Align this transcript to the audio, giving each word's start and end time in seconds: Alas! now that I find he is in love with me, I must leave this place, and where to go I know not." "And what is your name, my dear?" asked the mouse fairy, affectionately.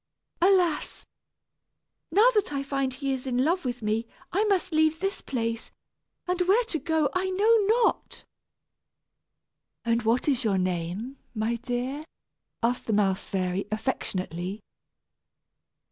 Alas! 0.41 1.05
now 2.11 2.25
that 2.33 2.51
I 2.51 2.63
find 2.63 2.91
he 2.91 3.13
is 3.13 3.27
in 3.27 3.45
love 3.45 3.63
with 3.63 3.83
me, 3.83 4.07
I 4.33 4.45
must 4.45 4.73
leave 4.73 4.99
this 4.99 5.21
place, 5.21 5.69
and 6.27 6.41
where 6.41 6.63
to 6.69 6.79
go 6.79 7.09
I 7.13 7.29
know 7.29 7.55
not." 7.67 8.25
"And 9.85 10.01
what 10.01 10.27
is 10.27 10.43
your 10.43 10.57
name, 10.57 11.17
my 11.35 11.57
dear?" 11.57 12.03
asked 12.63 12.87
the 12.87 12.93
mouse 12.93 13.29
fairy, 13.29 13.67
affectionately. 13.71 14.59